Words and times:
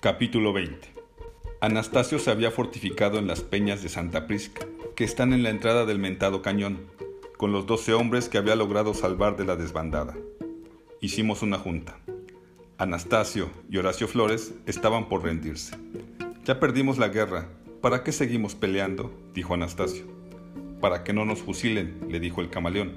Capítulo 0.00 0.54
20 0.54 0.88
Anastasio 1.60 2.18
se 2.18 2.30
había 2.30 2.50
fortificado 2.50 3.18
en 3.18 3.26
las 3.26 3.42
peñas 3.42 3.82
de 3.82 3.90
Santa 3.90 4.26
Prisca, 4.26 4.66
que 4.96 5.04
están 5.04 5.34
en 5.34 5.42
la 5.42 5.50
entrada 5.50 5.84
del 5.84 5.98
mentado 5.98 6.40
cañón, 6.40 6.86
con 7.36 7.52
los 7.52 7.66
doce 7.66 7.92
hombres 7.92 8.30
que 8.30 8.38
había 8.38 8.56
logrado 8.56 8.94
salvar 8.94 9.36
de 9.36 9.44
la 9.44 9.56
desbandada. 9.56 10.16
Hicimos 11.02 11.42
una 11.42 11.58
junta. 11.58 11.98
Anastasio 12.78 13.50
y 13.68 13.76
Horacio 13.76 14.08
Flores 14.08 14.54
estaban 14.64 15.06
por 15.10 15.22
rendirse. 15.22 15.76
Ya 16.44 16.58
perdimos 16.58 16.96
la 16.96 17.08
guerra, 17.08 17.50
¿para 17.82 18.02
qué 18.02 18.12
seguimos 18.12 18.54
peleando? 18.54 19.12
dijo 19.34 19.52
Anastasio. 19.52 20.06
Para 20.80 21.04
que 21.04 21.12
no 21.12 21.26
nos 21.26 21.40
fusilen, 21.40 22.06
le 22.08 22.20
dijo 22.20 22.40
el 22.40 22.48
camaleón. 22.48 22.94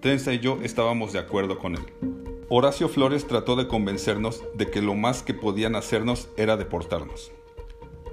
Trenza 0.00 0.32
y 0.32 0.38
yo 0.38 0.60
estábamos 0.62 1.12
de 1.12 1.18
acuerdo 1.18 1.58
con 1.58 1.74
él. 1.74 2.17
Horacio 2.50 2.88
Flores 2.88 3.26
trató 3.26 3.56
de 3.56 3.68
convencernos 3.68 4.42
de 4.54 4.70
que 4.70 4.80
lo 4.80 4.94
más 4.94 5.22
que 5.22 5.34
podían 5.34 5.76
hacernos 5.76 6.30
era 6.38 6.56
deportarnos. 6.56 7.30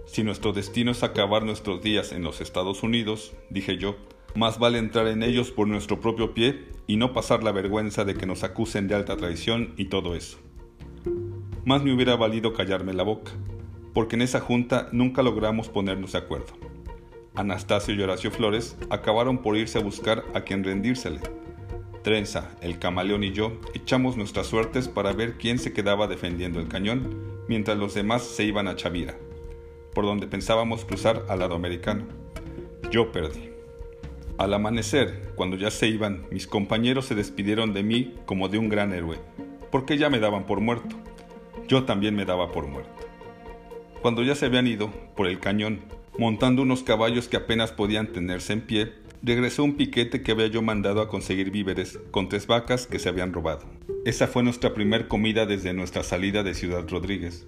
Si 0.07 0.23
nuestro 0.23 0.51
destino 0.51 0.91
es 0.91 1.03
acabar 1.03 1.45
nuestros 1.45 1.81
días 1.81 2.11
en 2.11 2.21
los 2.21 2.41
Estados 2.41 2.83
Unidos, 2.83 3.33
dije 3.49 3.77
yo, 3.77 3.95
más 4.35 4.59
vale 4.59 4.77
entrar 4.77 5.07
en 5.07 5.23
ellos 5.23 5.51
por 5.51 5.69
nuestro 5.69 6.01
propio 6.01 6.33
pie 6.33 6.65
y 6.85 6.97
no 6.97 7.13
pasar 7.13 7.43
la 7.43 7.53
vergüenza 7.53 8.03
de 8.03 8.15
que 8.15 8.25
nos 8.25 8.43
acusen 8.43 8.89
de 8.89 8.95
alta 8.95 9.15
traición 9.15 9.73
y 9.77 9.85
todo 9.85 10.15
eso. 10.15 10.37
Más 11.63 11.81
me 11.81 11.93
hubiera 11.93 12.17
valido 12.17 12.51
callarme 12.51 12.91
la 12.91 13.03
boca, 13.03 13.31
porque 13.93 14.17
en 14.17 14.21
esa 14.21 14.41
junta 14.41 14.89
nunca 14.91 15.23
logramos 15.23 15.69
ponernos 15.69 16.11
de 16.11 16.17
acuerdo. 16.17 16.51
Anastasio 17.35 17.95
y 17.95 18.01
Horacio 18.01 18.31
Flores 18.31 18.75
acabaron 18.89 19.37
por 19.37 19.55
irse 19.55 19.79
a 19.79 19.83
buscar 19.83 20.25
a 20.33 20.41
quien 20.41 20.65
rendírsele, 20.65 21.21
Trenza, 22.05 22.51
el 22.61 22.77
camaleón 22.77 23.23
y 23.23 23.31
yo 23.31 23.59
echamos 23.73 24.15
nuestras 24.15 24.45
suertes 24.45 24.87
para 24.87 25.11
ver 25.11 25.39
quién 25.39 25.57
se 25.57 25.73
quedaba 25.73 26.05
defendiendo 26.05 26.59
el 26.59 26.67
cañón, 26.67 27.41
mientras 27.47 27.79
los 27.79 27.95
demás 27.95 28.21
se 28.21 28.43
iban 28.43 28.67
a 28.67 28.75
Chavira, 28.75 29.17
por 29.91 30.05
donde 30.05 30.27
pensábamos 30.27 30.85
cruzar 30.85 31.25
al 31.29 31.39
lado 31.39 31.55
americano. 31.55 32.05
Yo 32.91 33.11
perdí. 33.11 33.49
Al 34.37 34.53
amanecer, 34.53 35.31
cuando 35.33 35.57
ya 35.57 35.71
se 35.71 35.87
iban, 35.87 36.27
mis 36.29 36.45
compañeros 36.45 37.07
se 37.07 37.15
despidieron 37.15 37.73
de 37.73 37.81
mí 37.81 38.13
como 38.27 38.49
de 38.49 38.59
un 38.59 38.69
gran 38.69 38.93
héroe, 38.93 39.17
porque 39.71 39.97
ya 39.97 40.11
me 40.11 40.19
daban 40.19 40.45
por 40.45 40.61
muerto. 40.61 40.95
Yo 41.67 41.85
también 41.85 42.15
me 42.15 42.25
daba 42.25 42.51
por 42.51 42.67
muerto. 42.67 43.03
Cuando 44.03 44.21
ya 44.21 44.35
se 44.35 44.45
habían 44.45 44.67
ido, 44.67 44.91
por 45.15 45.25
el 45.25 45.39
cañón, 45.39 45.79
montando 46.19 46.61
unos 46.61 46.83
caballos 46.83 47.27
que 47.27 47.37
apenas 47.37 47.71
podían 47.71 48.13
tenerse 48.13 48.53
en 48.53 48.61
pie, 48.61 48.93
regresó 49.25 49.63
un 49.63 49.75
piquete 49.75 50.21
que 50.21 50.31
había 50.31 50.47
yo 50.47 50.61
mandado 50.61 51.01
a 51.01 51.09
conseguir 51.09 51.49
víveres 51.49 51.99
con 52.11 52.29
tres 52.29 52.45
vacas 52.45 52.85
que 52.85 52.99
se 52.99 53.09
habían 53.09 53.33
robado. 53.33 53.65
Esa 54.05 54.27
fue 54.27 54.43
nuestra 54.43 54.75
primer 54.75 55.07
comida 55.07 55.47
desde 55.47 55.73
nuestra 55.73 56.03
salida 56.03 56.43
de 56.43 56.53
Ciudad 56.53 56.87
Rodríguez. 56.87 57.47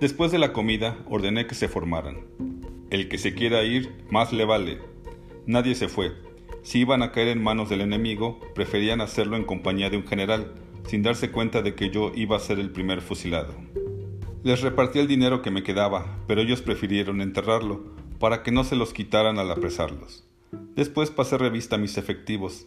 Después 0.00 0.32
de 0.32 0.40
la 0.40 0.52
comida 0.52 0.98
ordené 1.06 1.46
que 1.46 1.54
se 1.54 1.68
formaran. 1.68 2.26
El 2.90 3.08
que 3.08 3.18
se 3.18 3.32
quiera 3.32 3.62
ir, 3.62 3.94
más 4.10 4.32
le 4.32 4.44
vale. 4.44 4.78
Nadie 5.46 5.76
se 5.76 5.86
fue. 5.86 6.12
Si 6.62 6.80
iban 6.80 7.02
a 7.02 7.12
caer 7.12 7.28
en 7.28 7.42
manos 7.42 7.68
del 7.68 7.82
enemigo, 7.82 8.40
preferían 8.56 9.00
hacerlo 9.00 9.36
en 9.36 9.44
compañía 9.44 9.90
de 9.90 9.98
un 9.98 10.06
general, 10.06 10.52
sin 10.86 11.02
darse 11.02 11.30
cuenta 11.30 11.62
de 11.62 11.76
que 11.76 11.90
yo 11.90 12.10
iba 12.16 12.36
a 12.36 12.40
ser 12.40 12.58
el 12.58 12.70
primer 12.70 13.02
fusilado. 13.02 13.54
Les 14.42 14.62
repartí 14.62 14.98
el 14.98 15.06
dinero 15.06 15.42
que 15.42 15.52
me 15.52 15.62
quedaba, 15.62 16.18
pero 16.26 16.40
ellos 16.40 16.60
prefirieron 16.60 17.20
enterrarlo, 17.20 17.94
para 18.18 18.42
que 18.42 18.50
no 18.50 18.64
se 18.64 18.74
los 18.74 18.92
quitaran 18.92 19.38
al 19.38 19.50
apresarlos. 19.50 20.27
Después 20.52 21.10
pasé 21.10 21.38
revista 21.38 21.76
a 21.76 21.78
mis 21.78 21.98
efectivos. 21.98 22.66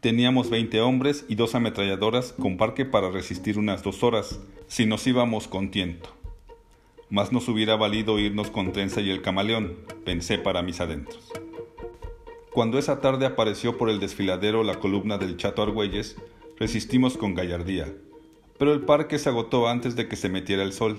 Teníamos 0.00 0.50
20 0.50 0.80
hombres 0.80 1.24
y 1.28 1.34
dos 1.34 1.54
ametralladoras 1.54 2.32
con 2.32 2.56
parque 2.56 2.84
para 2.84 3.10
resistir 3.10 3.58
unas 3.58 3.82
dos 3.82 4.02
horas, 4.02 4.40
si 4.66 4.84
nos 4.84 5.06
íbamos 5.06 5.48
con 5.48 5.70
tiento. 5.70 6.10
Más 7.08 7.32
nos 7.32 7.48
hubiera 7.48 7.76
valido 7.76 8.18
irnos 8.18 8.50
con 8.50 8.72
Trenza 8.72 9.00
y 9.00 9.10
el 9.10 9.22
camaleón, 9.22 9.76
pensé 10.04 10.36
para 10.36 10.62
mis 10.62 10.80
adentros. 10.80 11.32
Cuando 12.52 12.78
esa 12.78 13.00
tarde 13.00 13.26
apareció 13.26 13.78
por 13.78 13.88
el 13.88 13.98
desfiladero 13.98 14.62
la 14.62 14.78
columna 14.78 15.16
del 15.18 15.36
Chato 15.36 15.62
Argüelles, 15.62 16.16
resistimos 16.58 17.16
con 17.16 17.34
gallardía. 17.34 17.92
Pero 18.58 18.72
el 18.72 18.82
parque 18.82 19.18
se 19.18 19.28
agotó 19.28 19.68
antes 19.68 19.96
de 19.96 20.06
que 20.06 20.16
se 20.16 20.28
metiera 20.28 20.62
el 20.62 20.72
sol. 20.72 20.98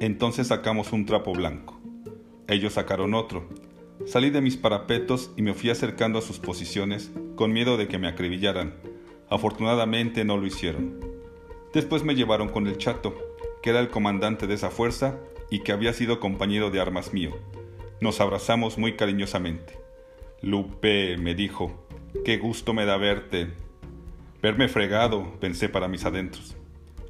Entonces 0.00 0.48
sacamos 0.48 0.92
un 0.92 1.06
trapo 1.06 1.32
blanco. 1.32 1.80
Ellos 2.46 2.74
sacaron 2.74 3.14
otro, 3.14 3.48
Salí 4.06 4.28
de 4.28 4.42
mis 4.42 4.58
parapetos 4.58 5.32
y 5.34 5.40
me 5.40 5.54
fui 5.54 5.70
acercando 5.70 6.18
a 6.18 6.22
sus 6.22 6.38
posiciones 6.38 7.10
con 7.36 7.54
miedo 7.54 7.78
de 7.78 7.88
que 7.88 7.98
me 7.98 8.06
acribillaran. 8.06 8.74
Afortunadamente 9.30 10.26
no 10.26 10.36
lo 10.36 10.46
hicieron. 10.46 11.00
Después 11.72 12.04
me 12.04 12.14
llevaron 12.14 12.50
con 12.50 12.66
el 12.66 12.76
chato, 12.76 13.16
que 13.62 13.70
era 13.70 13.80
el 13.80 13.88
comandante 13.88 14.46
de 14.46 14.54
esa 14.54 14.70
fuerza 14.70 15.18
y 15.50 15.60
que 15.60 15.72
había 15.72 15.94
sido 15.94 16.20
compañero 16.20 16.70
de 16.70 16.82
armas 16.82 17.14
mío. 17.14 17.30
Nos 18.02 18.20
abrazamos 18.20 18.76
muy 18.76 18.94
cariñosamente. 18.94 19.78
Lupe, 20.42 21.16
me 21.16 21.34
dijo, 21.34 21.86
qué 22.26 22.36
gusto 22.36 22.74
me 22.74 22.84
da 22.84 22.98
verte. 22.98 23.52
Verme 24.42 24.68
fregado, 24.68 25.40
pensé 25.40 25.70
para 25.70 25.88
mis 25.88 26.04
adentros. 26.04 26.56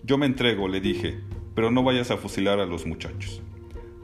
Yo 0.05 0.17
me 0.17 0.27
entrego, 0.27 0.69
le 0.69 0.81
dije, 0.81 1.19
pero 1.57 1.73
no 1.73 1.83
vayas 1.83 2.13
a 2.13 2.19
fusilar 2.19 2.61
a 2.61 2.67
los 2.67 2.87
muchachos. 2.87 3.43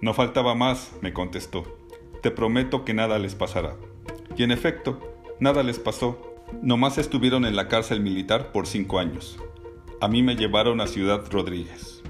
No 0.00 0.12
faltaba 0.12 0.56
más, 0.56 0.92
me 1.02 1.12
contestó 1.12 1.79
te 2.20 2.30
prometo 2.30 2.84
que 2.84 2.94
nada 2.94 3.18
les 3.18 3.34
pasará. 3.34 3.76
Y 4.36 4.42
en 4.42 4.50
efecto, 4.50 4.98
nada 5.38 5.62
les 5.62 5.78
pasó. 5.78 6.18
Nomás 6.62 6.98
estuvieron 6.98 7.44
en 7.46 7.56
la 7.56 7.68
cárcel 7.68 8.00
militar 8.00 8.52
por 8.52 8.66
cinco 8.66 8.98
años. 8.98 9.38
A 10.00 10.08
mí 10.08 10.22
me 10.22 10.36
llevaron 10.36 10.80
a 10.80 10.86
Ciudad 10.86 11.24
Rodríguez. 11.30 12.02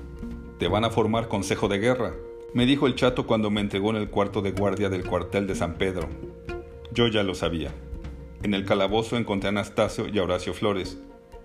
Te 0.59 0.69
van 0.69 0.85
a 0.85 0.91
formar 0.91 1.29
consejo 1.29 1.69
de 1.69 1.79
guerra, 1.79 2.15
me 2.53 2.67
dijo 2.67 2.87
el 2.87 2.97
chato 2.97 3.27
cuando 3.27 3.51
me 3.51 3.61
entregó 3.61 3.91
en 3.91 3.97
el 3.97 4.11
cuarto 4.11 4.43
de 4.43 4.51
guardia 4.51 4.89
del 4.89 5.07
cuartel 5.07 5.47
de 5.47 5.55
San 5.55 5.75
Pedro. 5.75 6.09
Yo 6.93 7.07
ya 7.07 7.23
lo 7.23 7.35
sabía. 7.35 7.73
En 8.43 8.55
el 8.55 8.65
calabozo 8.65 9.17
encontré 9.17 9.49
a 9.49 9.51
Anastasio 9.51 10.09
y 10.09 10.19
a 10.19 10.25
Horacio 10.25 10.53
Flores. 10.53 11.01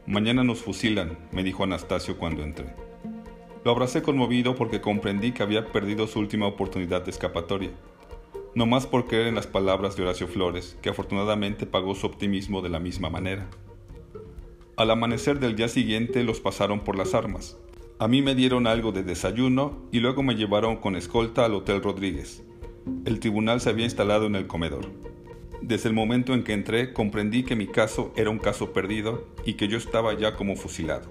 Mañana 0.08 0.44
nos 0.44 0.60
fusilan, 0.60 1.18
me 1.32 1.44
dijo 1.44 1.64
Anastasio 1.64 2.18
cuando 2.18 2.42
entré. 2.42 2.74
Lo 3.64 3.72
abracé 3.72 4.02
conmovido 4.02 4.56
porque 4.56 4.82
comprendí 4.82 5.32
que 5.32 5.44
había 5.44 5.72
perdido 5.72 6.08
su 6.08 6.20
última 6.20 6.48
oportunidad 6.48 7.04
de 7.04 7.12
escapatoria 7.12 7.72
no 8.56 8.66
más 8.66 8.88
por 8.88 9.06
creer 9.06 9.28
en 9.28 9.36
las 9.36 9.48
palabras 9.48 9.98
de 9.98 10.04
Horacio 10.04 10.28
Flores, 10.28 10.78
que 10.82 10.90
afortunadamente 10.90 11.66
pagó 11.66 11.94
su 11.94 12.08
optimismo 12.08 12.62
de 12.62 12.70
la 12.70 12.80
misma 12.80 13.10
manera. 13.10 13.50
Al 14.78 14.92
amanecer 14.92 15.40
del 15.40 15.58
día 15.58 15.68
siguiente 15.68 16.24
los 16.24 16.40
pasaron 16.40 16.80
por 16.80 16.98
las 16.98 17.14
armas. 17.14 17.58
A 18.00 18.08
mí 18.08 18.22
me 18.22 18.34
dieron 18.34 18.66
algo 18.66 18.94
de 18.94 19.04
desayuno 19.04 19.86
y 19.92 20.00
luego 20.00 20.24
me 20.24 20.36
llevaron 20.36 20.78
con 20.78 20.96
escolta 20.96 21.44
al 21.44 21.54
Hotel 21.54 21.84
Rodríguez. 21.84 22.44
El 23.04 23.20
tribunal 23.20 23.60
se 23.60 23.70
había 23.70 23.86
instalado 23.86 24.26
en 24.26 24.36
el 24.36 24.48
comedor. 24.48 24.90
Desde 25.62 25.90
el 25.90 25.96
momento 25.96 26.34
en 26.34 26.44
que 26.44 26.54
entré 26.54 26.94
comprendí 26.94 27.44
que 27.44 27.56
mi 27.56 27.68
caso 27.68 28.14
era 28.16 28.30
un 28.30 28.40
caso 28.40 28.72
perdido 28.72 29.28
y 29.46 29.54
que 29.54 29.68
yo 29.68 29.78
estaba 29.78 30.14
ya 30.14 30.36
como 30.36 30.56
fusilado. 30.56 31.10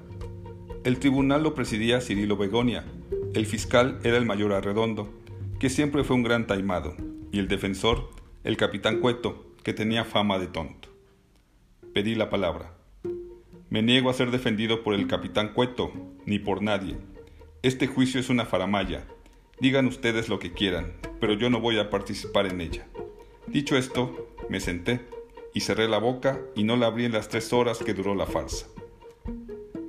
El 0.83 0.99
tribunal 0.99 1.43
lo 1.43 1.55
presidía 1.55 2.01
Cirilo 2.01 2.37
Begonia. 2.37 2.87
El 3.35 3.45
fiscal 3.45 3.99
era 4.03 4.17
el 4.17 4.25
mayor 4.25 4.53
Arredondo, 4.53 5.11
que 5.59 5.69
siempre 5.69 6.05
fue 6.05 6.17
un 6.17 6.23
gran 6.23 6.47
taimado 6.47 6.95
y 7.35 7.41
el 7.41 7.49
defensor, 7.49 8.11
el 8.45 8.57
capitán 8.57 9.01
Cueto, 9.01 9.45
que 9.65 9.73
tenía 9.73 10.05
fama 10.05 10.39
de 10.39 10.47
tonto. 10.47 10.89
Pedí 11.93 12.15
la 12.15 12.31
palabra. 12.31 12.75
Me 13.71 13.83
niego 13.83 14.09
a 14.09 14.15
ser 14.15 14.31
defendido 14.31 14.85
por 14.85 14.95
el 14.95 15.09
capitán 15.09 15.53
Cueto, 15.53 15.91
ni 16.27 16.39
por 16.39 16.63
nadie. 16.63 16.97
Este 17.63 17.89
juicio 17.89 18.21
es 18.21 18.31
una 18.31 18.47
faramaya. 18.47 19.09
Digan 19.59 19.89
ustedes 19.89 20.29
lo 20.29 20.39
que 20.39 20.53
quieran, 20.53 20.93
pero 21.19 21.33
yo 21.33 21.51
no 21.51 21.59
voy 21.59 21.81
a 21.81 21.91
participar 21.91 22.47
en 22.47 22.61
ella. 22.61 22.87
Dicho 23.49 23.77
esto, 23.77 24.29
me 24.49 24.61
senté 24.61 25.01
y 25.53 25.61
cerré 25.63 25.89
la 25.89 25.99
boca 25.99 26.41
y 26.55 26.63
no 26.63 26.77
la 26.77 26.87
abrí 26.87 27.05
en 27.05 27.13
las 27.13 27.29
tres 27.29 27.53
horas 27.53 27.81
que 27.81 27.95
duró 27.95 28.15
la 28.15 28.27
farsa. 28.27 28.69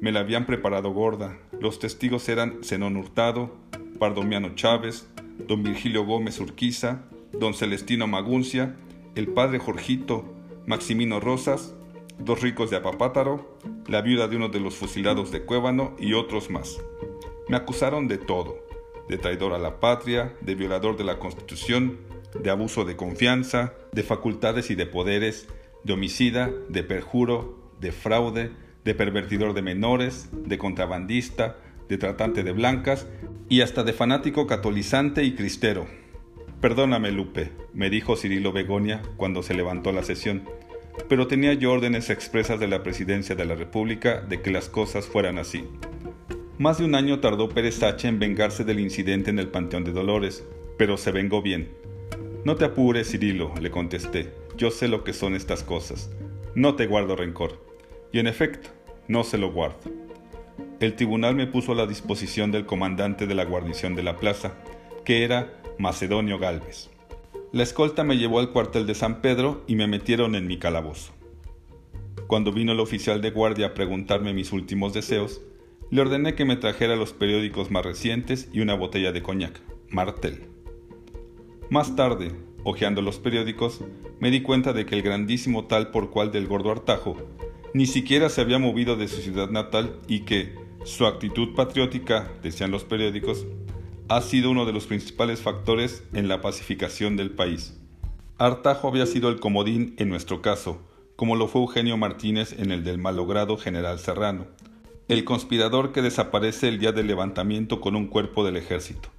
Me 0.01 0.11
la 0.11 0.21
habían 0.21 0.47
preparado 0.47 0.89
gorda. 0.93 1.37
Los 1.59 1.77
testigos 1.77 2.27
eran 2.27 2.63
Zenón 2.63 2.97
Hurtado, 2.97 3.55
Pardomiano 3.99 4.55
Chávez, 4.55 5.07
don 5.47 5.61
Virgilio 5.61 6.05
Gómez 6.05 6.39
Urquiza 6.39 7.05
don 7.39 7.53
Celestino 7.53 8.07
Maguncia, 8.07 8.75
el 9.15 9.27
padre 9.27 9.59
Jorgito, 9.59 10.25
Maximino 10.65 11.19
Rosas, 11.19 11.75
dos 12.19 12.41
ricos 12.41 12.69
de 12.69 12.77
Apapátaro, 12.77 13.57
la 13.87 14.01
viuda 14.01 14.27
de 14.27 14.37
uno 14.37 14.49
de 14.49 14.59
los 14.59 14.75
fusilados 14.75 15.31
de 15.31 15.43
Cuébano 15.43 15.95
y 15.99 16.13
otros 16.13 16.49
más. 16.49 16.81
Me 17.47 17.57
acusaron 17.57 18.07
de 18.07 18.17
todo, 18.17 18.57
de 19.09 19.17
traidor 19.17 19.53
a 19.53 19.59
la 19.59 19.79
patria, 19.79 20.35
de 20.41 20.55
violador 20.55 20.97
de 20.97 21.03
la 21.03 21.19
Constitución, 21.19 21.99
de 22.41 22.49
abuso 22.49 22.85
de 22.85 22.95
confianza, 22.95 23.73
de 23.91 24.03
facultades 24.03 24.69
y 24.71 24.75
de 24.75 24.85
poderes, 24.85 25.47
de 25.83 25.93
homicida, 25.93 26.51
de 26.69 26.83
perjuro, 26.83 27.59
de 27.79 27.91
fraude, 27.91 28.51
de 28.83 28.95
pervertidor 28.95 29.53
de 29.53 29.61
menores, 29.61 30.29
de 30.31 30.57
contrabandista, 30.57 31.57
de 31.87 31.97
tratante 31.97 32.43
de 32.43 32.51
blancas 32.51 33.07
y 33.49 33.61
hasta 33.61 33.83
de 33.83 33.93
fanático 33.93 34.47
catolizante 34.47 35.23
y 35.23 35.35
cristero. 35.35 35.85
Perdóname, 36.61 37.11
Lupe, 37.11 37.51
me 37.73 37.89
dijo 37.89 38.15
Cirilo 38.15 38.51
Begonia 38.51 39.01
cuando 39.17 39.43
se 39.43 39.53
levantó 39.53 39.91
la 39.91 40.03
sesión, 40.03 40.43
pero 41.09 41.27
tenía 41.27 41.53
yo 41.53 41.71
órdenes 41.71 42.09
expresas 42.09 42.59
de 42.59 42.67
la 42.67 42.81
presidencia 42.81 43.35
de 43.35 43.45
la 43.45 43.55
República 43.55 44.21
de 44.21 44.41
que 44.41 44.51
las 44.51 44.69
cosas 44.69 45.05
fueran 45.05 45.37
así. 45.37 45.65
Más 46.57 46.77
de 46.77 46.85
un 46.85 46.95
año 46.95 47.19
tardó 47.19 47.49
Pérez 47.49 47.83
H. 47.83 48.07
en 48.07 48.17
vengarse 48.17 48.63
del 48.63 48.79
incidente 48.79 49.29
en 49.29 49.39
el 49.39 49.49
Panteón 49.49 49.83
de 49.83 49.91
Dolores, 49.91 50.45
pero 50.77 50.97
se 50.97 51.11
vengó 51.11 51.41
bien. 51.41 51.69
No 52.45 52.55
te 52.55 52.65
apures, 52.65 53.11
Cirilo, 53.11 53.53
le 53.59 53.71
contesté. 53.71 54.31
Yo 54.57 54.71
sé 54.71 54.87
lo 54.87 55.03
que 55.03 55.13
son 55.13 55.35
estas 55.35 55.63
cosas. 55.63 56.09
No 56.55 56.75
te 56.75 56.87
guardo 56.87 57.15
rencor. 57.15 57.61
Y 58.13 58.19
en 58.19 58.27
efecto, 58.27 58.69
no 59.07 59.23
se 59.23 59.37
lo 59.37 59.51
guardo. 59.51 59.79
El 60.79 60.95
tribunal 60.95 61.35
me 61.35 61.47
puso 61.47 61.73
a 61.73 61.75
la 61.75 61.87
disposición 61.87 62.51
del 62.51 62.65
comandante 62.65 63.27
de 63.27 63.35
la 63.35 63.45
guarnición 63.45 63.95
de 63.95 64.03
la 64.03 64.17
plaza, 64.17 64.53
que 65.03 65.23
era 65.23 65.53
Macedonio 65.77 66.39
Galvez. 66.39 66.89
La 67.51 67.63
escolta 67.63 68.03
me 68.03 68.17
llevó 68.17 68.39
al 68.39 68.51
cuartel 68.51 68.85
de 68.85 68.95
San 68.95 69.21
Pedro 69.21 69.63
y 69.67 69.75
me 69.75 69.87
metieron 69.87 70.35
en 70.35 70.47
mi 70.47 70.57
calabozo. 70.57 71.13
Cuando 72.27 72.51
vino 72.51 72.71
el 72.71 72.79
oficial 72.79 73.21
de 73.21 73.31
guardia 73.31 73.67
a 73.67 73.73
preguntarme 73.73 74.33
mis 74.33 74.51
últimos 74.51 74.93
deseos, 74.93 75.41
le 75.91 76.01
ordené 76.01 76.35
que 76.35 76.45
me 76.45 76.55
trajera 76.55 76.95
los 76.95 77.13
periódicos 77.13 77.71
más 77.71 77.85
recientes 77.85 78.49
y 78.51 78.61
una 78.61 78.73
botella 78.73 79.11
de 79.11 79.21
coñac, 79.21 79.61
Martel. 79.89 80.47
Más 81.69 81.95
tarde, 81.95 82.31
hojeando 82.63 83.01
los 83.01 83.19
periódicos, 83.19 83.81
me 84.19 84.31
di 84.31 84.41
cuenta 84.41 84.73
de 84.73 84.85
que 84.85 84.95
el 84.95 85.03
grandísimo 85.03 85.65
tal 85.65 85.91
por 85.91 86.09
cual 86.09 86.31
del 86.31 86.47
gordo 86.47 86.71
Artajo 86.71 87.17
ni 87.75 87.85
siquiera 87.87 88.29
se 88.29 88.39
había 88.39 88.57
movido 88.57 88.95
de 88.95 89.09
su 89.09 89.17
ciudad 89.17 89.49
natal 89.49 89.99
y 90.07 90.21
que 90.21 90.55
su 90.85 91.05
actitud 91.05 91.55
patriótica, 91.55 92.31
decían 92.41 92.71
los 92.71 92.85
periódicos, 92.85 93.45
ha 94.07 94.21
sido 94.21 94.51
uno 94.51 94.65
de 94.65 94.73
los 94.73 94.85
principales 94.85 95.41
factores 95.41 96.03
en 96.13 96.27
la 96.27 96.41
pacificación 96.41 97.17
del 97.17 97.31
país. 97.31 97.79
Artajo 98.37 98.87
había 98.87 99.05
sido 99.07 99.29
el 99.29 99.39
comodín 99.39 99.95
en 99.97 100.09
nuestro 100.09 100.41
caso, 100.41 100.79
como 101.15 101.35
lo 101.35 101.47
fue 101.47 101.61
Eugenio 101.61 101.97
Martínez 101.97 102.53
en 102.59 102.71
el 102.71 102.83
del 102.83 102.99
malogrado 102.99 103.57
general 103.57 103.97
Serrano, 103.97 104.45
el 105.07 105.23
conspirador 105.23 105.91
que 105.91 106.01
desaparece 106.01 106.67
el 106.67 106.79
día 106.79 106.91
del 106.91 107.07
levantamiento 107.07 107.81
con 107.81 107.95
un 107.95 108.07
cuerpo 108.07 108.45
del 108.45 108.57
ejército. 108.57 109.09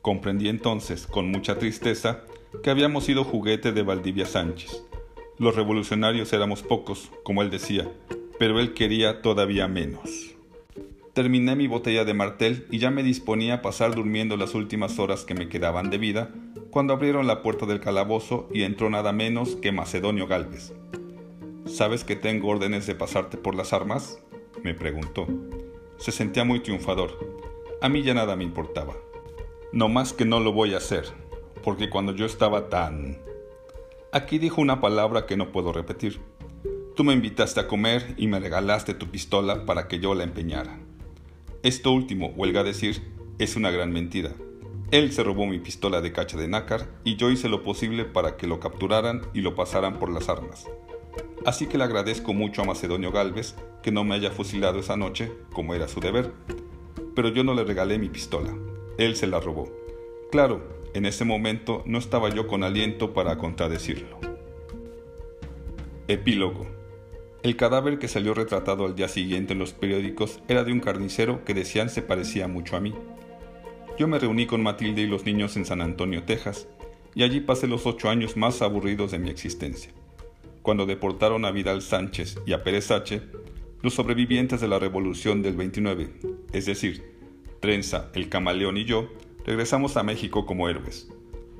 Comprendí 0.00 0.48
entonces, 0.48 1.06
con 1.06 1.30
mucha 1.30 1.58
tristeza, 1.58 2.22
que 2.62 2.70
habíamos 2.70 3.04
sido 3.04 3.24
juguete 3.24 3.72
de 3.72 3.82
Valdivia 3.82 4.26
Sánchez. 4.26 4.84
Los 5.38 5.56
revolucionarios 5.56 6.32
éramos 6.32 6.62
pocos, 6.62 7.10
como 7.24 7.42
él 7.42 7.50
decía, 7.50 7.90
pero 8.38 8.60
él 8.60 8.72
quería 8.72 9.20
todavía 9.20 9.66
menos. 9.68 10.33
Terminé 11.14 11.54
mi 11.54 11.68
botella 11.68 12.04
de 12.04 12.12
martel 12.12 12.66
y 12.72 12.78
ya 12.78 12.90
me 12.90 13.04
disponía 13.04 13.54
a 13.54 13.62
pasar 13.62 13.94
durmiendo 13.94 14.36
las 14.36 14.52
últimas 14.56 14.98
horas 14.98 15.24
que 15.24 15.36
me 15.36 15.48
quedaban 15.48 15.88
de 15.88 15.98
vida, 15.98 16.34
cuando 16.70 16.92
abrieron 16.92 17.28
la 17.28 17.40
puerta 17.40 17.66
del 17.66 17.78
calabozo 17.78 18.48
y 18.52 18.64
entró 18.64 18.90
nada 18.90 19.12
menos 19.12 19.54
que 19.54 19.70
Macedonio 19.70 20.26
Galvez. 20.26 20.72
¿Sabes 21.66 22.02
que 22.02 22.16
tengo 22.16 22.48
órdenes 22.48 22.88
de 22.88 22.96
pasarte 22.96 23.36
por 23.36 23.54
las 23.54 23.72
armas? 23.72 24.18
me 24.64 24.74
preguntó. 24.74 25.28
Se 25.98 26.10
sentía 26.10 26.42
muy 26.42 26.58
triunfador. 26.58 27.16
A 27.80 27.88
mí 27.88 28.02
ya 28.02 28.12
nada 28.12 28.34
me 28.34 28.42
importaba. 28.42 28.96
No 29.70 29.88
más 29.88 30.14
que 30.14 30.24
no 30.24 30.40
lo 30.40 30.52
voy 30.52 30.74
a 30.74 30.78
hacer, 30.78 31.04
porque 31.62 31.90
cuando 31.90 32.12
yo 32.12 32.26
estaba 32.26 32.68
tan... 32.68 33.18
Aquí 34.10 34.40
dijo 34.40 34.60
una 34.60 34.80
palabra 34.80 35.26
que 35.26 35.36
no 35.36 35.52
puedo 35.52 35.72
repetir. 35.72 36.18
Tú 36.96 37.04
me 37.04 37.12
invitaste 37.12 37.60
a 37.60 37.68
comer 37.68 38.14
y 38.16 38.26
me 38.26 38.40
regalaste 38.40 38.94
tu 38.94 39.12
pistola 39.12 39.64
para 39.64 39.86
que 39.86 40.00
yo 40.00 40.16
la 40.16 40.24
empeñara. 40.24 40.80
Esto 41.64 41.92
último, 41.92 42.26
huelga 42.36 42.62
decir, 42.62 43.00
es 43.38 43.56
una 43.56 43.70
gran 43.70 43.90
mentira. 43.90 44.32
Él 44.90 45.12
se 45.12 45.22
robó 45.22 45.46
mi 45.46 45.58
pistola 45.60 46.02
de 46.02 46.12
cacha 46.12 46.36
de 46.36 46.46
nácar 46.46 46.90
y 47.04 47.16
yo 47.16 47.30
hice 47.30 47.48
lo 47.48 47.62
posible 47.62 48.04
para 48.04 48.36
que 48.36 48.46
lo 48.46 48.60
capturaran 48.60 49.22
y 49.32 49.40
lo 49.40 49.54
pasaran 49.54 49.98
por 49.98 50.10
las 50.10 50.28
armas. 50.28 50.66
Así 51.46 51.66
que 51.66 51.78
le 51.78 51.84
agradezco 51.84 52.34
mucho 52.34 52.60
a 52.60 52.66
Macedonio 52.66 53.12
Galvez 53.12 53.54
que 53.82 53.92
no 53.92 54.04
me 54.04 54.14
haya 54.14 54.30
fusilado 54.30 54.78
esa 54.78 54.98
noche, 54.98 55.32
como 55.54 55.74
era 55.74 55.88
su 55.88 56.00
deber. 56.00 56.32
Pero 57.14 57.30
yo 57.30 57.44
no 57.44 57.54
le 57.54 57.64
regalé 57.64 57.98
mi 57.98 58.10
pistola, 58.10 58.54
él 58.98 59.16
se 59.16 59.26
la 59.26 59.40
robó. 59.40 59.72
Claro, 60.30 60.68
en 60.92 61.06
ese 61.06 61.24
momento 61.24 61.82
no 61.86 61.96
estaba 61.96 62.28
yo 62.28 62.46
con 62.46 62.62
aliento 62.62 63.14
para 63.14 63.38
contradecirlo. 63.38 64.18
Epílogo. 66.08 66.66
El 67.44 67.54
cadáver 67.54 68.00
que 68.00 68.08
salió 68.08 68.34
retratado 68.34 68.84
al 68.84 68.96
día 68.96 69.06
siguiente 69.06 69.52
en 69.52 69.60
los 69.60 69.72
periódicos 69.72 70.40
era 70.48 70.64
de 70.64 70.72
un 70.72 70.80
carnicero 70.80 71.44
que 71.44 71.54
decían 71.54 71.88
se 71.88 72.02
parecía 72.02 72.48
mucho 72.48 72.76
a 72.76 72.80
mí. 72.80 72.92
Yo 73.96 74.08
me 74.08 74.18
reuní 74.18 74.46
con 74.46 74.64
Matilde 74.64 75.02
y 75.02 75.06
los 75.06 75.24
niños 75.24 75.56
en 75.56 75.64
San 75.64 75.80
Antonio, 75.80 76.24
Texas, 76.24 76.66
y 77.14 77.22
allí 77.22 77.38
pasé 77.38 77.68
los 77.68 77.86
ocho 77.86 78.08
años 78.08 78.36
más 78.36 78.60
aburridos 78.62 79.12
de 79.12 79.20
mi 79.20 79.30
existencia 79.30 79.92
cuando 80.64 80.86
deportaron 80.86 81.44
a 81.44 81.50
Vidal 81.50 81.82
Sánchez 81.82 82.40
y 82.46 82.54
a 82.54 82.64
Pérez 82.64 82.90
H., 82.90 83.20
los 83.82 83.92
sobrevivientes 83.92 84.62
de 84.62 84.66
la 84.66 84.78
Revolución 84.78 85.42
del 85.42 85.56
29, 85.56 86.08
es 86.54 86.64
decir, 86.64 87.04
Trenza, 87.60 88.10
el 88.14 88.30
camaleón 88.30 88.78
y 88.78 88.86
yo, 88.86 89.10
regresamos 89.44 89.98
a 89.98 90.02
México 90.02 90.46
como 90.46 90.70
héroes. 90.70 91.10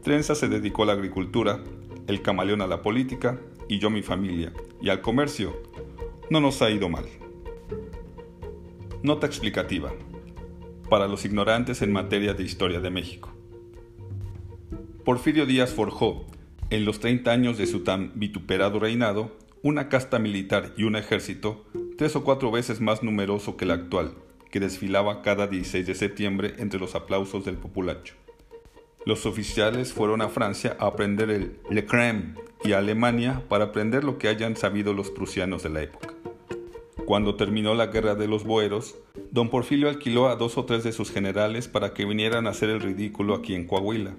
Trenza 0.03 0.35
se 0.35 0.49
dedicó 0.49 0.85
a 0.85 0.87
la 0.87 0.93
agricultura, 0.95 1.63
el 2.07 2.23
camaleón 2.23 2.63
a 2.63 2.67
la 2.67 2.81
política 2.81 3.39
y 3.69 3.79
yo 3.79 3.89
a 3.89 3.91
mi 3.91 4.01
familia, 4.01 4.55
y 4.81 4.89
al 4.89 5.03
comercio. 5.03 5.55
No 6.31 6.41
nos 6.41 6.63
ha 6.63 6.71
ido 6.71 6.89
mal. 6.89 7.05
Nota 9.03 9.27
explicativa. 9.27 9.93
Para 10.89 11.07
los 11.07 11.27
ignorantes 11.27 11.83
en 11.83 11.93
materia 11.93 12.33
de 12.33 12.43
historia 12.43 12.81
de 12.81 12.91
México. 12.91 13.31
Porfirio 15.05 15.45
Díaz 15.45 15.75
forjó, 15.75 16.25
en 16.71 16.87
los 16.87 16.99
30 17.01 17.31
años 17.31 17.59
de 17.59 17.67
su 17.67 17.81
tan 17.81 18.13
vituperado 18.15 18.79
reinado, 18.81 19.37
una 19.63 19.91
casta 19.91 20.19
militar 20.19 20.73
y 20.79 20.85
un 20.85 20.97
ejército 20.97 21.67
tres 21.99 22.17
o 22.17 22.25
cuatro 22.25 22.51
veces 22.51 22.81
más 22.81 23.03
numeroso 23.03 23.59
que 23.59 23.67
el 23.67 23.73
actual, 23.73 24.15
que 24.51 24.61
desfilaba 24.61 25.21
cada 25.21 25.47
16 25.47 25.87
de 25.87 25.95
septiembre 25.95 26.55
entre 26.57 26.81
los 26.81 26.95
aplausos 26.95 27.45
del 27.45 27.57
populacho. 27.57 28.15
Los 29.05 29.27
oficiales 29.27 29.93
fueron 29.93 30.23
a 30.23 30.31
Francia 30.31 30.75
a 30.81 30.87
aprender 30.87 31.29
el 31.29 31.59
Le 31.69 31.87
Crème 31.87 32.35
y 32.65 32.73
a 32.73 32.79
Alemania 32.79 33.43
para 33.51 33.65
aprender 33.65 34.05
lo 34.05 34.17
que 34.17 34.29
hayan 34.29 34.57
sabido 34.57 34.95
los 34.95 35.11
prusianos 35.11 35.63
de 35.63 35.69
la 35.69 35.83
época. 35.83 36.14
Cuando 37.07 37.35
terminó 37.35 37.75
la 37.75 37.87
guerra 37.87 38.15
de 38.15 38.29
los 38.29 38.45
boeros, 38.45 38.97
don 39.31 39.51
Porfirio 39.51 39.89
alquiló 39.89 40.29
a 40.29 40.37
dos 40.37 40.57
o 40.59 40.65
tres 40.65 40.85
de 40.85 40.93
sus 40.93 41.11
generales 41.11 41.69
para 41.69 41.95
que 41.95 42.05
vinieran 42.05 42.47
a 42.47 42.51
hacer 42.51 42.71
el 42.71 42.81
ridículo 42.81 43.35
aquí 43.35 43.55
en 43.55 43.67
Coahuila 43.67 44.17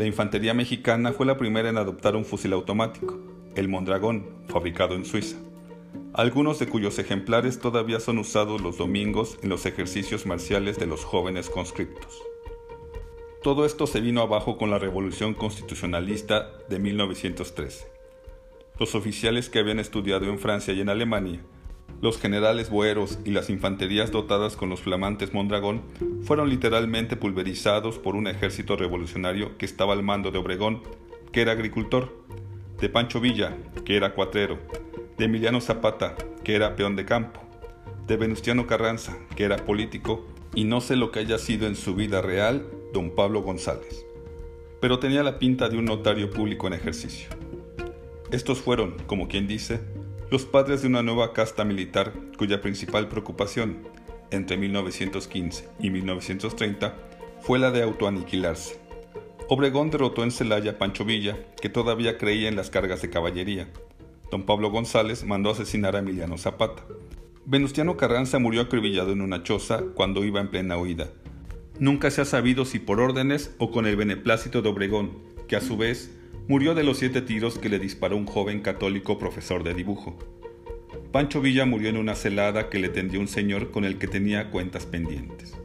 la 0.00 0.06
infantería 0.06 0.54
mexicana 0.54 1.12
fue 1.12 1.26
la 1.26 1.36
primera 1.36 1.68
en 1.68 1.76
adoptar 1.76 2.16
un 2.16 2.24
fusil 2.24 2.54
automático, 2.54 3.18
el 3.54 3.68
Mondragón, 3.68 4.26
fabricado 4.48 4.94
en 4.94 5.04
Suiza, 5.04 5.36
algunos 6.14 6.58
de 6.58 6.68
cuyos 6.68 6.98
ejemplares 6.98 7.58
todavía 7.58 8.00
son 8.00 8.16
usados 8.16 8.62
los 8.62 8.78
domingos 8.78 9.38
en 9.42 9.50
los 9.50 9.66
ejercicios 9.66 10.24
marciales 10.24 10.78
de 10.78 10.86
los 10.86 11.04
jóvenes 11.04 11.50
conscriptos. 11.50 12.22
Todo 13.42 13.66
esto 13.66 13.86
se 13.86 14.00
vino 14.00 14.22
abajo 14.22 14.56
con 14.56 14.70
la 14.70 14.78
Revolución 14.78 15.34
Constitucionalista 15.34 16.50
de 16.70 16.78
1913. 16.78 17.86
Los 18.78 18.94
oficiales 18.94 19.50
que 19.50 19.58
habían 19.58 19.80
estudiado 19.80 20.24
en 20.24 20.38
Francia 20.38 20.72
y 20.72 20.80
en 20.80 20.88
Alemania 20.88 21.42
los 22.00 22.18
generales 22.18 22.70
boeros 22.70 23.18
y 23.24 23.30
las 23.30 23.50
infanterías 23.50 24.10
dotadas 24.10 24.56
con 24.56 24.70
los 24.70 24.80
flamantes 24.80 25.34
Mondragón 25.34 25.82
fueron 26.22 26.48
literalmente 26.48 27.16
pulverizados 27.16 27.98
por 27.98 28.16
un 28.16 28.26
ejército 28.26 28.76
revolucionario 28.76 29.58
que 29.58 29.66
estaba 29.66 29.92
al 29.92 30.02
mando 30.02 30.30
de 30.30 30.38
Obregón, 30.38 30.82
que 31.32 31.42
era 31.42 31.52
agricultor, 31.52 32.24
de 32.80 32.88
Pancho 32.88 33.20
Villa, 33.20 33.56
que 33.84 33.96
era 33.96 34.14
cuatrero, 34.14 34.58
de 35.18 35.26
Emiliano 35.26 35.60
Zapata, 35.60 36.16
que 36.42 36.54
era 36.54 36.76
peón 36.76 36.96
de 36.96 37.04
campo, 37.04 37.40
de 38.06 38.16
Venustiano 38.16 38.66
Carranza, 38.66 39.18
que 39.36 39.44
era 39.44 39.56
político, 39.56 40.26
y 40.54 40.64
no 40.64 40.80
sé 40.80 40.96
lo 40.96 41.10
que 41.10 41.20
haya 41.20 41.38
sido 41.38 41.66
en 41.66 41.76
su 41.76 41.94
vida 41.94 42.22
real 42.22 42.66
don 42.92 43.14
Pablo 43.14 43.42
González, 43.42 44.04
pero 44.80 44.98
tenía 44.98 45.22
la 45.22 45.38
pinta 45.38 45.68
de 45.68 45.76
un 45.76 45.84
notario 45.84 46.30
público 46.30 46.66
en 46.66 46.72
ejercicio. 46.72 47.28
Estos 48.32 48.60
fueron, 48.60 48.96
como 49.06 49.28
quien 49.28 49.46
dice, 49.46 49.80
los 50.30 50.44
padres 50.44 50.82
de 50.82 50.88
una 50.88 51.02
nueva 51.02 51.32
casta 51.32 51.64
militar 51.64 52.12
cuya 52.38 52.60
principal 52.60 53.08
preocupación 53.08 53.78
entre 54.30 54.56
1915 54.56 55.68
y 55.80 55.90
1930 55.90 56.94
fue 57.40 57.58
la 57.58 57.72
de 57.72 57.82
autoaniquilarse. 57.82 58.78
Obregón 59.48 59.90
derrotó 59.90 60.22
en 60.22 60.30
Celaya 60.30 60.72
a 60.72 60.78
Pancho 60.78 61.04
Villa, 61.04 61.36
que 61.60 61.68
todavía 61.68 62.16
creía 62.16 62.48
en 62.48 62.54
las 62.54 62.70
cargas 62.70 63.02
de 63.02 63.10
caballería. 63.10 63.68
Don 64.30 64.44
Pablo 64.44 64.70
González 64.70 65.24
mandó 65.24 65.50
asesinar 65.50 65.96
a 65.96 65.98
Emiliano 65.98 66.38
Zapata. 66.38 66.84
Venustiano 67.44 67.96
Carranza 67.96 68.38
murió 68.38 68.60
acribillado 68.60 69.10
en 69.10 69.22
una 69.22 69.42
choza 69.42 69.82
cuando 69.96 70.24
iba 70.24 70.40
en 70.40 70.50
plena 70.50 70.78
huida. 70.78 71.08
Nunca 71.80 72.12
se 72.12 72.20
ha 72.20 72.24
sabido 72.24 72.64
si 72.64 72.78
por 72.78 73.00
órdenes 73.00 73.52
o 73.58 73.72
con 73.72 73.86
el 73.86 73.96
beneplácito 73.96 74.62
de 74.62 74.68
Obregón, 74.68 75.18
que 75.48 75.56
a 75.56 75.60
su 75.60 75.76
vez 75.76 76.19
murió 76.50 76.74
de 76.74 76.82
los 76.82 76.98
siete 76.98 77.22
tiros 77.22 77.60
que 77.60 77.68
le 77.68 77.78
disparó 77.78 78.16
un 78.16 78.26
joven 78.26 78.58
católico 78.58 79.20
profesor 79.20 79.62
de 79.62 79.72
dibujo. 79.72 80.18
Pancho 81.12 81.40
Villa 81.40 81.64
murió 81.64 81.90
en 81.90 81.96
una 81.96 82.16
celada 82.16 82.68
que 82.70 82.80
le 82.80 82.88
tendió 82.88 83.20
un 83.20 83.28
señor 83.28 83.70
con 83.70 83.84
el 83.84 83.98
que 83.98 84.08
tenía 84.08 84.50
cuentas 84.50 84.84
pendientes. 84.84 85.56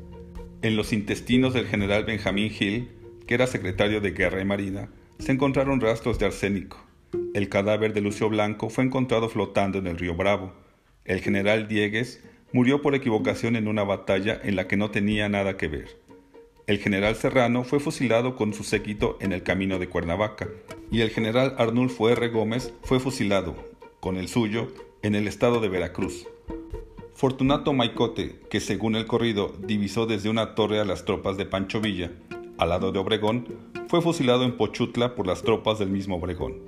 En 0.61 0.75
los 0.75 0.93
intestinos 0.93 1.55
del 1.55 1.65
general 1.65 2.05
Benjamín 2.05 2.51
Hill, 2.53 2.89
que 3.25 3.33
era 3.33 3.47
secretario 3.47 3.99
de 3.99 4.11
Guerra 4.11 4.41
y 4.41 4.45
Marina, 4.45 4.91
se 5.17 5.31
encontraron 5.31 5.81
rastros 5.81 6.19
de 6.19 6.27
arsénico. 6.27 6.85
El 7.33 7.49
cadáver 7.49 7.91
de 7.95 8.01
Lucio 8.01 8.29
Blanco 8.29 8.69
fue 8.69 8.83
encontrado 8.83 9.27
flotando 9.27 9.79
en 9.79 9.87
el 9.87 9.97
río 9.97 10.13
Bravo. 10.13 10.53
El 11.03 11.19
general 11.21 11.67
Diegues 11.67 12.23
murió 12.53 12.83
por 12.83 12.93
equivocación 12.93 13.55
en 13.55 13.67
una 13.67 13.83
batalla 13.83 14.39
en 14.43 14.55
la 14.55 14.67
que 14.67 14.77
no 14.77 14.91
tenía 14.91 15.29
nada 15.29 15.57
que 15.57 15.67
ver. 15.67 16.04
El 16.67 16.79
general 16.79 17.15
Serrano 17.15 17.63
fue 17.63 17.79
fusilado 17.79 18.35
con 18.35 18.51
su 18.55 18.63
séquito 18.63 19.19
en 19.21 19.33
el 19.33 19.43
camino 19.43 19.77
de 19.77 19.87
Cuernavaca, 19.87 20.49
y 20.89 21.01
el 21.01 21.11
general 21.11 21.53
Arnulfo 21.59 22.09
R. 22.09 22.27
Gómez 22.29 22.73
fue 22.81 22.99
fusilado, 22.99 23.55
con 23.99 24.17
el 24.17 24.27
suyo, 24.27 24.69
en 25.03 25.13
el 25.13 25.27
estado 25.27 25.59
de 25.59 25.69
Veracruz. 25.69 26.25
Fortunato 27.13 27.71
Maicote, 27.71 28.39
que 28.49 28.59
según 28.59 28.95
el 28.95 29.05
corrido 29.05 29.53
divisó 29.59 30.07
desde 30.07 30.27
una 30.27 30.55
torre 30.55 30.79
a 30.79 30.85
las 30.85 31.05
tropas 31.05 31.37
de 31.37 31.45
Pancho 31.45 31.81
Villa, 31.81 32.13
al 32.57 32.69
lado 32.69 32.91
de 32.91 32.97
Obregón, 32.97 33.47
fue 33.87 34.01
fusilado 34.01 34.43
en 34.43 34.57
Pochutla 34.57 35.13
por 35.13 35.27
las 35.27 35.43
tropas 35.43 35.77
del 35.77 35.89
mismo 35.89 36.15
Obregón. 36.15 36.61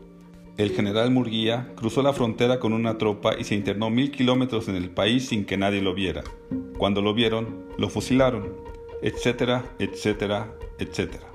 El 0.58 0.70
general 0.74 1.10
Murguía 1.10 1.74
cruzó 1.76 2.04
la 2.04 2.14
frontera 2.14 2.60
con 2.60 2.74
una 2.74 3.00
tropa 3.00 3.36
y 3.36 3.46
se 3.46 3.56
internó 3.56 3.90
mil 3.90 4.12
kilómetros 4.12 4.68
en 4.68 4.76
el 4.76 4.92
país 4.92 5.28
sin 5.28 5.44
que 5.44 5.58
nadie 5.58 5.82
lo 5.82 5.96
viera. 5.96 6.24
Cuando 6.78 7.02
lo 7.02 7.16
vieron, 7.16 7.66
lo 7.80 7.90
fusilaron 7.90 8.67
etcétera, 9.02 9.64
etcétera, 9.80 10.54
etcétera. 10.80 11.28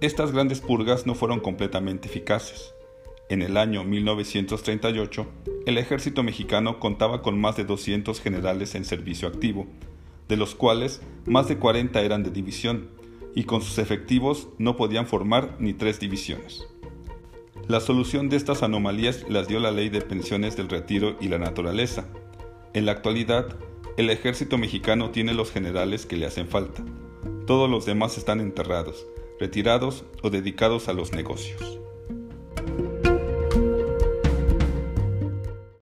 Estas 0.00 0.32
grandes 0.32 0.60
purgas 0.60 1.06
no 1.06 1.14
fueron 1.14 1.40
completamente 1.40 2.08
eficaces. 2.08 2.74
En 3.28 3.42
el 3.42 3.56
año 3.56 3.82
1938, 3.82 5.26
el 5.66 5.78
ejército 5.78 6.22
mexicano 6.22 6.78
contaba 6.78 7.22
con 7.22 7.40
más 7.40 7.56
de 7.56 7.64
200 7.64 8.20
generales 8.20 8.74
en 8.74 8.84
servicio 8.84 9.26
activo, 9.26 9.66
de 10.28 10.36
los 10.36 10.54
cuales 10.54 11.00
más 11.24 11.48
de 11.48 11.58
40 11.58 12.00
eran 12.02 12.22
de 12.22 12.30
división, 12.30 12.90
y 13.34 13.44
con 13.44 13.62
sus 13.62 13.78
efectivos 13.78 14.48
no 14.58 14.76
podían 14.76 15.06
formar 15.06 15.56
ni 15.58 15.72
tres 15.72 16.00
divisiones. 16.00 16.66
La 17.68 17.80
solución 17.80 18.28
de 18.28 18.36
estas 18.36 18.62
anomalías 18.62 19.24
las 19.28 19.48
dio 19.48 19.58
la 19.58 19.72
ley 19.72 19.88
de 19.88 20.00
pensiones 20.00 20.56
del 20.56 20.68
retiro 20.68 21.16
y 21.20 21.28
la 21.28 21.38
naturaleza. 21.38 22.06
En 22.74 22.86
la 22.86 22.92
actualidad, 22.92 23.56
el 23.96 24.10
ejército 24.10 24.58
mexicano 24.58 25.10
tiene 25.10 25.32
los 25.32 25.50
generales 25.50 26.04
que 26.04 26.16
le 26.16 26.26
hacen 26.26 26.48
falta. 26.48 26.84
Todos 27.46 27.70
los 27.70 27.86
demás 27.86 28.18
están 28.18 28.40
enterrados, 28.40 29.06
retirados 29.40 30.04
o 30.22 30.28
dedicados 30.28 30.88
a 30.88 30.92
los 30.92 31.12
negocios. 31.12 31.80